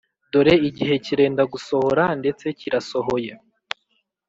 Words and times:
Dore 0.31 0.53
igihe 0.69 0.93
kirenda 1.05 1.43
gusohora 1.53 2.03
ndetse 2.21 2.45
kirasohoye 2.59 3.33